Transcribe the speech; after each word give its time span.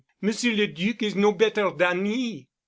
"Monsieur 0.19 0.55
le 0.55 0.65
Duc 0.67 1.03
is 1.03 1.15
no 1.15 1.31
better 1.31 1.69
dan 1.77 2.05
he. 2.05 2.47